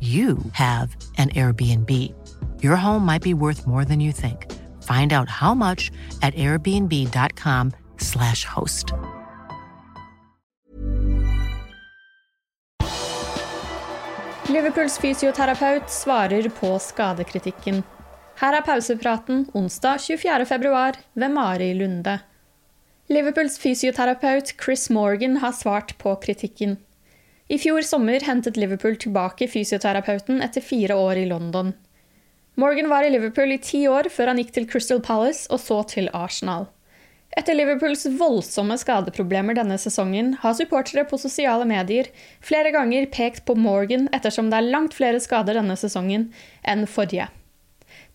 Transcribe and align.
you 0.00 0.38
have 0.52 0.94
an 1.16 1.30
Airbnb. 1.30 2.14
Your 2.62 2.76
home 2.76 3.04
might 3.04 3.22
be 3.22 3.34
worth 3.34 3.66
more 3.66 3.84
than 3.84 3.98
you 3.98 4.12
think. 4.12 4.46
Find 4.84 5.12
out 5.12 5.28
how 5.28 5.54
much 5.54 5.90
at 6.22 6.34
airbnb.com/slash 6.34 8.44
host. 8.44 8.92
Liverpools 14.48 14.98
fysioterapeut 14.98 15.90
svarer 15.90 16.48
på 16.48 16.78
skadekritikken. 16.78 17.82
Her 18.40 18.56
er 18.56 18.62
pausepraten 18.64 19.44
onsdag 19.52 20.00
24. 20.00 20.46
februar 20.46 20.96
ved 21.12 21.30
Mari 21.30 21.74
Lunde. 21.74 22.18
Liverpools 23.08 23.58
fysioterapeut 23.58 24.54
Chris 24.64 24.90
Morgan 24.90 25.36
har 25.36 25.52
svart 25.52 25.98
på 25.98 26.16
kritikken. 26.16 26.76
I 27.48 27.56
fjor 27.58 27.80
sommer 27.80 28.20
hentet 28.20 28.58
Liverpool 28.60 28.96
tilbake 29.00 29.48
fysioterapeuten 29.48 30.42
etter 30.44 30.60
fire 30.60 30.96
år 31.00 31.16
i 31.16 31.28
London. 31.30 31.72
Morgan 32.60 32.90
var 32.90 33.06
i 33.06 33.10
Liverpool 33.10 33.54
i 33.54 33.62
ti 33.62 33.86
år 33.88 34.10
før 34.12 34.32
han 34.32 34.40
gikk 34.42 34.50
til 34.56 34.66
Crystal 34.68 35.00
Palace 35.00 35.46
og 35.48 35.62
så 35.62 35.78
til 35.88 36.10
Arsenal. 36.12 36.66
Etter 37.38 37.56
Liverpools 37.56 38.04
voldsomme 38.18 38.76
skadeproblemer 38.80 39.56
denne 39.56 39.76
sesongen 39.80 40.34
har 40.42 40.56
supportere 40.58 41.06
på 41.08 41.20
sosiale 41.22 41.64
medier 41.68 42.08
flere 42.44 42.72
ganger 42.74 43.08
pekt 43.14 43.44
på 43.48 43.56
Morgan 43.56 44.10
ettersom 44.16 44.52
det 44.52 44.60
er 44.60 44.70
langt 44.74 44.96
flere 44.98 45.20
skader 45.22 45.56
denne 45.56 45.76
sesongen 45.78 46.28
enn 46.68 46.84
forrige. 46.90 47.30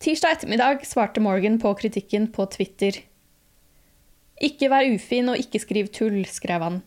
Tirsdag 0.03 0.37
ettermiddag 0.37 0.85
svarte 0.85 1.23
Morgan 1.23 1.57
på 1.61 1.73
kritikken 1.79 2.29
på 2.35 2.45
Twitter. 2.53 3.01
Ikke 4.43 4.69
vær 4.69 4.85
ufin 4.93 5.31
og 5.31 5.39
ikke 5.39 5.61
skriv 5.61 5.93
tull, 5.95 6.25
skrev 6.29 6.65
han. 6.65 6.83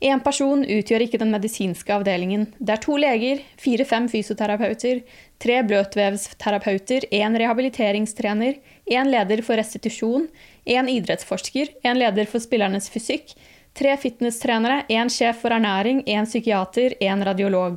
Én 0.00 0.22
person 0.24 0.62
utgjør 0.64 1.02
ikke 1.04 1.18
den 1.20 1.28
medisinske 1.34 1.92
avdelingen. 1.92 2.46
Det 2.56 2.72
er 2.72 2.80
to 2.80 2.94
leger, 2.96 3.42
fire-fem 3.60 4.06
fysioterapeuter, 4.08 5.02
tre 5.42 5.58
bløtvevsterapeuter, 5.68 7.04
én 7.12 7.36
rehabiliteringstrener, 7.36 8.54
én 8.88 9.10
leder 9.12 9.42
for 9.44 9.60
restitusjon, 9.60 10.24
én 10.64 10.88
idrettsforsker, 10.88 11.74
én 11.84 12.00
leder 12.00 12.30
for 12.30 12.40
spillernes 12.40 12.88
fysikk, 12.88 13.34
tre 13.76 13.92
fitnesstrenere, 14.00 14.86
én 14.88 15.12
sjef 15.12 15.42
for 15.44 15.52
ernæring, 15.52 16.00
én 16.08 16.24
psykiater, 16.24 16.96
én 17.00 17.20
radiolog. 17.24 17.76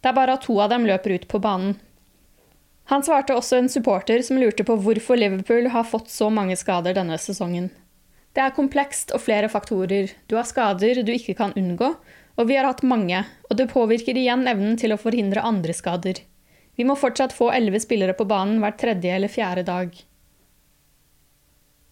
Det 0.00 0.08
er 0.08 0.16
bare 0.16 0.38
at 0.38 0.46
to 0.48 0.56
av 0.64 0.72
dem 0.72 0.88
løper 0.88 1.18
ut 1.18 1.28
på 1.28 1.40
banen. 1.42 1.76
Han 2.88 3.04
svarte 3.04 3.36
også 3.36 3.58
en 3.60 3.68
supporter 3.68 4.22
som 4.24 4.40
lurte 4.40 4.64
på 4.64 4.78
hvorfor 4.80 5.20
Liverpool 5.20 5.68
har 5.74 5.84
fått 5.84 6.08
så 6.08 6.30
mange 6.32 6.56
skader 6.56 6.96
denne 6.96 7.18
sesongen. 7.20 7.68
Det 8.36 8.44
er 8.44 8.54
komplekst 8.54 9.12
og 9.16 9.22
flere 9.24 9.48
faktorer. 9.50 10.12
Du 10.28 10.36
har 10.38 10.46
skader 10.46 11.02
du 11.02 11.12
ikke 11.14 11.36
kan 11.38 11.54
unngå, 11.58 11.94
og 12.38 12.48
vi 12.48 12.58
har 12.58 12.68
hatt 12.68 12.84
mange, 12.86 13.24
og 13.50 13.56
det 13.58 13.70
påvirker 13.72 14.16
igjen 14.16 14.46
evnen 14.50 14.76
til 14.78 14.94
å 14.94 15.00
forhindre 15.00 15.42
andre 15.44 15.74
skader. 15.74 16.20
Vi 16.78 16.86
må 16.86 16.94
fortsatt 16.94 17.34
få 17.34 17.50
elleve 17.50 17.80
spillere 17.82 18.14
på 18.14 18.28
banen 18.30 18.60
hver 18.62 18.76
tredje 18.78 19.16
eller 19.16 19.32
fjerde 19.32 19.64
dag. 19.66 19.96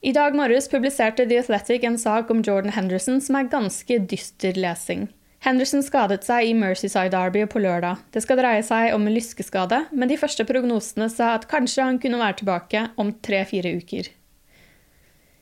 I 0.07 0.13
dag 0.15 0.37
morges 0.39 0.69
publiserte 0.71 1.25
The 1.27 1.41
Athletic 1.43 1.83
en 1.89 1.99
sak 1.99 2.31
om 2.31 2.45
Jordan 2.47 2.77
Henderson 2.77 3.19
som 3.25 3.41
er 3.41 3.49
ganske 3.51 3.99
dyster 4.07 4.55
lesing. 4.55 5.09
Henderson 5.43 5.83
skadet 5.83 6.23
seg 6.27 6.47
i 6.47 6.55
Mercyside 6.55 7.11
Derby 7.11 7.43
på 7.51 7.61
lørdag. 7.65 8.05
Det 8.15 8.23
skal 8.23 8.39
dreie 8.39 8.63
seg 8.67 8.95
om 8.95 9.03
en 9.07 9.15
lyskeskade, 9.17 9.83
men 9.91 10.11
de 10.11 10.19
første 10.21 10.47
prognosene 10.47 11.09
sa 11.11 11.33
at 11.35 11.49
kanskje 11.51 11.89
han 11.89 11.99
kunne 12.03 12.23
være 12.23 12.41
tilbake 12.41 12.85
om 13.03 13.11
tre-fire 13.27 13.75
uker. 13.81 14.13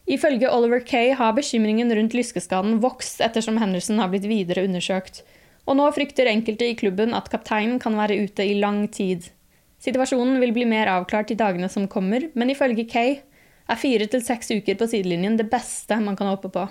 Ifølge 0.04 0.50
Oliver 0.52 0.82
Kay 0.84 1.14
har 1.16 1.32
bekymringen 1.32 1.92
rundt 1.96 2.14
lyskeskaden 2.16 2.76
vokst 2.82 3.22
ettersom 3.24 3.56
Henderson 3.56 4.02
har 4.02 4.10
blitt 4.12 4.26
videre 4.28 4.66
undersøkt, 4.68 5.22
og 5.64 5.78
nå 5.78 5.86
frykter 5.96 6.28
enkelte 6.28 6.68
i 6.68 6.76
klubben 6.76 7.16
at 7.16 7.30
kapteinen 7.32 7.78
kan 7.80 7.96
være 7.96 8.18
ute 8.26 8.44
i 8.44 8.58
lang 8.60 8.84
tid. 8.92 9.30
Situasjonen 9.80 10.36
vil 10.40 10.52
bli 10.56 10.66
mer 10.68 10.90
avklart 10.92 11.32
i 11.32 11.38
dagene 11.40 11.70
som 11.72 11.88
kommer, 11.88 12.28
men 12.34 12.52
ifølge 12.52 12.84
Kay 12.88 13.18
er 13.64 13.80
fire 13.80 14.08
til 14.12 14.20
seks 14.24 14.52
uker 14.52 14.76
på 14.76 14.88
sidelinjen 14.92 15.38
det 15.40 15.48
beste 15.52 15.96
man 16.00 16.16
kan 16.20 16.28
håpe 16.34 16.52
på. 16.52 16.66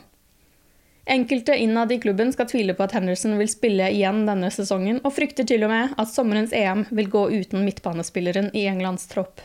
Enkelte 1.10 1.58
innad 1.60 1.92
i 1.92 1.98
klubben 2.00 2.30
skal 2.32 2.48
tvile 2.48 2.76
på 2.78 2.86
at 2.86 2.94
Henderson 2.96 3.34
vil 3.36 3.50
spille 3.52 3.90
igjen 3.92 4.22
denne 4.30 4.52
sesongen, 4.54 5.02
og 5.04 5.12
frykter 5.18 5.44
til 5.48 5.66
og 5.66 5.74
med 5.74 5.98
at 6.00 6.14
sommerens 6.14 6.54
EM 6.56 6.86
vil 6.96 7.10
gå 7.12 7.26
uten 7.34 7.66
midtbanespilleren 7.66 8.54
i 8.56 8.70
Englands 8.72 9.10
tropp. 9.12 9.42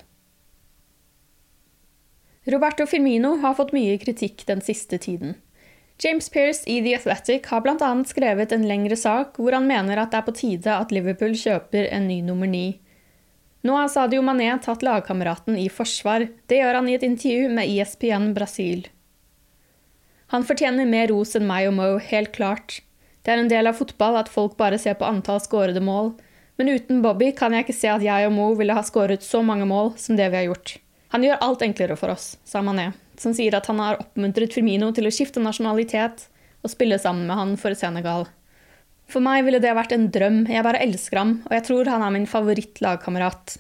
Roberto 2.49 2.87
Firmino 2.87 3.35
har 3.43 3.55
fått 3.55 3.75
mye 3.77 3.99
kritikk 4.01 4.47
den 4.49 4.63
siste 4.65 4.97
tiden. 4.99 5.35
James 6.01 6.31
Pearce 6.33 6.65
i 6.71 6.79
The 6.81 6.95
Athletic 6.97 7.47
har 7.51 7.61
bl.a. 7.61 7.91
skrevet 8.09 8.53
en 8.53 8.65
lengre 8.65 8.97
sak 8.97 9.37
hvor 9.37 9.53
han 9.53 9.67
mener 9.69 10.01
at 10.01 10.15
det 10.15 10.23
er 10.23 10.25
på 10.25 10.35
tide 10.39 10.77
at 10.81 10.95
Liverpool 10.95 11.35
kjøper 11.37 11.91
en 11.93 12.07
ny 12.09 12.23
nummer 12.25 12.49
ni. 12.49 12.79
Nå 13.67 13.75
har 13.77 13.91
Sadio 13.93 14.23
Mané 14.25 14.49
tatt 14.65 14.87
lagkameraten 14.87 15.59
i 15.61 15.67
forsvar. 15.69 16.25
Det 16.49 16.63
gjør 16.63 16.81
han 16.81 16.89
i 16.89 16.97
et 16.97 17.05
intervju 17.05 17.53
med 17.53 17.69
ESPN 17.69 18.31
Brasil. 18.33 18.87
Han 20.33 20.49
fortjener 20.49 20.89
mer 20.89 21.13
ros 21.13 21.37
enn 21.37 21.49
meg 21.51 21.69
og 21.69 21.77
Mo, 21.77 21.93
helt 22.01 22.33
klart. 22.33 22.81
Det 23.27 23.35
er 23.35 23.45
en 23.45 23.53
del 23.53 23.69
av 23.69 23.77
fotball 23.77 24.17
at 24.17 24.33
folk 24.33 24.57
bare 24.57 24.81
ser 24.81 24.97
på 24.97 25.05
antall 25.05 25.45
skårede 25.45 25.85
mål, 25.85 26.15
men 26.57 26.73
uten 26.73 27.05
Bobby 27.05 27.35
kan 27.37 27.53
jeg 27.53 27.69
ikke 27.69 27.81
se 27.85 27.93
at 27.93 28.09
jeg 28.09 28.29
og 28.29 28.37
Mo 28.41 28.53
ville 28.57 28.73
ha 28.73 28.85
skåret 28.87 29.21
så 29.27 29.45
mange 29.45 29.69
mål 29.69 29.99
som 30.01 30.17
det 30.17 30.33
vi 30.33 30.47
har 30.47 30.53
gjort. 30.55 30.79
Han 31.15 31.25
gjør 31.25 31.41
alt 31.45 31.63
enklere 31.65 31.97
for 31.97 32.13
oss, 32.13 32.35
sa 32.45 32.61
Mané, 32.65 32.91
som 33.17 33.33
sier 33.37 33.55
at 33.57 33.69
han 33.71 33.81
har 33.81 34.01
oppmuntret 34.03 34.53
Firmino 34.53 34.91
til 34.93 35.09
å 35.09 35.13
skifte 35.15 35.41
nasjonalitet 35.41 36.27
og 36.63 36.73
spille 36.73 36.99
sammen 37.01 37.29
med 37.29 37.39
han 37.39 37.55
for 37.61 37.77
Senegal. 37.79 38.27
For 39.09 39.25
meg 39.25 39.47
ville 39.47 39.61
det 39.65 39.73
vært 39.73 39.95
en 39.97 40.11
drøm, 40.13 40.43
jeg 40.53 40.65
bare 40.67 40.83
elsker 40.85 41.21
ham, 41.23 41.39
og 41.49 41.55
jeg 41.57 41.65
tror 41.65 41.89
han 41.89 42.05
er 42.05 42.13
min 42.13 42.29
favorittlagkamerat. 42.29 43.57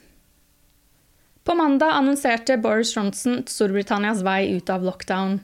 På 1.48 1.54
mandag 1.56 1.94
annonserte 1.96 2.58
Boris 2.60 2.92
Johnson 2.92 3.40
Storbritannias 3.48 4.20
vei 4.26 4.42
ut 4.52 4.68
av 4.68 4.84
lockdown. 4.84 5.38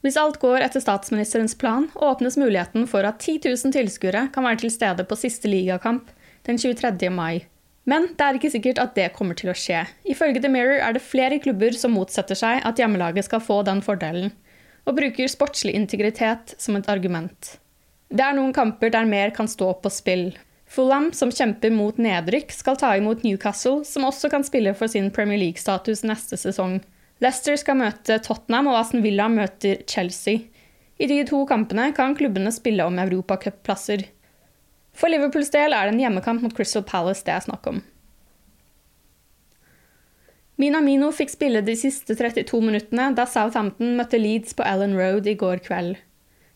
Hvis 0.00 0.16
alt 0.16 0.40
går 0.40 0.64
etter 0.64 0.80
statsministerens 0.80 1.54
plan, 1.60 1.90
åpnes 1.94 2.38
muligheten 2.40 2.88
for 2.88 3.04
at 3.04 3.20
10 3.20 3.44
000 3.52 3.76
tilskuere 3.76 4.24
kan 4.32 4.48
være 4.48 4.64
til 4.64 4.72
stede 4.72 5.04
på 5.04 5.18
siste 5.20 5.52
ligakamp 5.52 6.08
den 6.48 6.56
23. 6.58 7.12
mai. 7.12 7.44
Men 7.88 8.12
det 8.14 8.24
er 8.24 8.38
ikke 8.38 8.52
sikkert 8.52 8.78
at 8.78 8.94
det 8.94 9.08
kommer 9.16 9.34
til 9.38 9.50
å 9.50 9.56
skje. 9.58 9.82
Ifølge 10.06 10.42
The 10.42 10.50
Mirror 10.52 10.84
er 10.86 10.94
det 10.94 11.02
flere 11.02 11.40
klubber 11.42 11.74
som 11.74 11.96
motsetter 11.96 12.38
seg 12.38 12.62
at 12.68 12.78
hjemmelaget 12.78 13.26
skal 13.26 13.42
få 13.42 13.62
den 13.66 13.82
fordelen, 13.82 14.30
og 14.86 14.96
bruker 14.98 15.30
sportslig 15.30 15.74
integritet 15.78 16.54
som 16.62 16.78
et 16.78 16.88
argument. 16.90 17.56
Det 18.12 18.22
er 18.22 18.36
noen 18.36 18.54
kamper 18.54 18.92
der 18.92 19.08
mer 19.08 19.32
kan 19.34 19.48
stå 19.50 19.72
på 19.82 19.90
spill. 19.90 20.30
Fulham, 20.72 21.10
som 21.12 21.32
kjemper 21.32 21.72
mot 21.74 21.98
nedrykk, 22.00 22.52
skal 22.54 22.78
ta 22.80 22.94
imot 22.96 23.26
Newcastle, 23.26 23.82
som 23.84 24.06
også 24.08 24.30
kan 24.32 24.44
spille 24.46 24.72
for 24.78 24.88
sin 24.88 25.10
Premier 25.12 25.40
League-status 25.40 26.04
neste 26.08 26.38
sesong. 26.40 26.78
Leicester 27.22 27.58
skal 27.60 27.76
møte 27.80 28.16
Tottenham, 28.24 28.70
og 28.70 28.78
Aston 28.80 29.04
Villa 29.04 29.28
møter 29.32 29.82
Chelsea. 29.90 30.46
I 31.02 31.08
de 31.10 31.20
to 31.28 31.42
kampene 31.50 31.90
kan 31.96 32.16
klubbene 32.16 32.52
spille 32.54 32.86
om 32.88 33.00
europacupplasser. 33.02 34.06
For 34.92 35.12
Liverpools 35.12 35.50
del 35.54 35.74
er 35.74 35.88
det 35.88 35.96
en 35.96 36.02
hjemmekamp 36.04 36.44
mot 36.44 36.54
Crystal 36.56 36.84
Palace 36.86 37.24
det 37.26 37.34
er 37.34 37.44
snakk 37.46 37.66
om. 37.70 37.80
Minamino 40.60 41.08
fikk 41.16 41.32
spille 41.32 41.62
de 41.64 41.74
siste 41.78 42.14
32 42.14 42.60
minuttene 42.62 43.08
da 43.16 43.24
Southampton 43.26 43.96
møtte 43.98 44.20
Leeds 44.20 44.54
på 44.54 44.66
Allen 44.68 44.94
Road 44.98 45.26
i 45.26 45.34
går 45.38 45.64
kveld. 45.64 45.96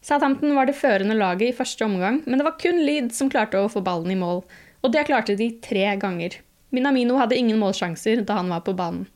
Southampton 0.04 0.52
var 0.54 0.68
det 0.68 0.76
førende 0.78 1.16
laget 1.18 1.48
i 1.48 1.56
første 1.56 1.82
omgang, 1.82 2.20
men 2.26 2.38
det 2.38 2.46
var 2.46 2.58
kun 2.60 2.78
Leeds 2.86 3.18
som 3.18 3.32
klarte 3.32 3.58
å 3.58 3.70
få 3.72 3.82
ballen 3.82 4.12
i 4.14 4.20
mål, 4.20 4.44
og 4.84 4.92
det 4.94 5.08
klarte 5.08 5.34
de 5.34 5.48
tre 5.64 5.88
ganger. 5.98 6.36
Minamino 6.70 7.16
hadde 7.18 7.38
ingen 7.40 7.58
målsjanser 7.58 8.22
da 8.28 8.38
han 8.38 8.52
var 8.52 8.62
på 8.66 8.76
banen. 8.78 9.08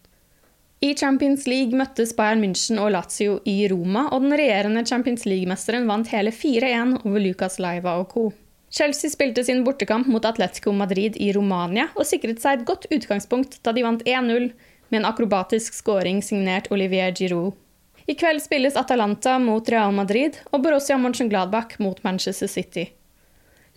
I 0.81 0.95
Champions 0.97 1.45
League 1.47 1.77
møttes 1.77 2.15
Bayern 2.17 2.41
München 2.41 2.81
og 2.81 2.95
Lazio 2.95 3.37
i 3.45 3.69
Roma, 3.69 4.07
og 4.09 4.25
den 4.25 4.33
regjerende 4.33 4.83
Champions 4.89 5.27
League-mesteren 5.29 5.85
vant 5.87 6.09
hele 6.09 6.33
4-1 6.33 7.03
over 7.05 7.21
Lucas 7.21 7.61
Leiva 7.61 7.99
og 8.01 8.09
co. 8.15 8.31
Chelsea 8.71 9.11
spilte 9.11 9.45
sin 9.45 9.65
bortekamp 9.65 10.07
mot 10.07 10.25
Atletico 10.25 10.73
Madrid 10.73 11.17
i 11.19 11.33
Romania 11.35 11.89
og 11.97 12.07
sikret 12.07 12.39
seg 12.43 12.61
et 12.61 12.69
godt 12.69 12.87
utgangspunkt 12.95 13.59
da 13.67 13.75
de 13.75 13.83
vant 13.83 14.05
1-0 14.07 14.47
med 14.91 14.99
en 15.01 15.09
akrobatisk 15.09 15.75
scoring 15.75 16.23
signert 16.23 16.71
Olivier 16.71 17.11
Giroud. 17.11 17.57
I 18.07 18.15
kveld 18.19 18.43
spilles 18.43 18.79
Atalanta 18.79 19.37
mot 19.43 19.69
Real 19.71 19.93
Madrid 19.95 20.39
og 20.51 20.63
Borussia 20.63 20.97
Mönchengladbach 20.99 21.77
mot 21.83 21.99
Manchester 22.07 22.51
City. 22.51 22.87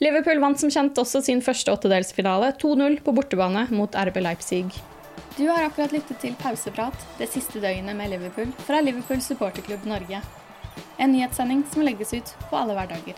Liverpool 0.02 0.42
vant 0.42 0.62
som 0.62 0.72
kjent 0.74 0.98
også 0.98 1.22
sin 1.26 1.42
første 1.42 1.74
åttedelsfinale 1.74 2.54
2-0 2.62 3.02
på 3.06 3.14
bortebane 3.18 3.68
mot 3.74 3.94
RB 3.98 4.22
Leipzig. 4.26 4.66
Du 5.38 5.48
har 5.50 5.66
akkurat 5.66 5.94
lyttet 5.94 6.22
til 6.22 6.38
Pauseprat 6.38 7.06
det 7.18 7.32
siste 7.34 7.62
døgnet 7.62 7.98
med 7.98 8.14
Liverpool 8.14 8.54
fra 8.66 8.82
Liverpool 8.82 9.22
supporterklubb 9.22 9.86
Norge. 9.90 10.22
En 11.02 11.14
nyhetssending 11.14 11.66
som 11.74 11.86
legges 11.86 12.14
ut 12.14 12.34
på 12.50 12.58
alle 12.58 12.78
hverdager. 12.78 13.18